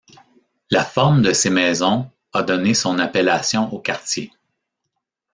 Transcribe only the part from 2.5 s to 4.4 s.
son appellation au quartier.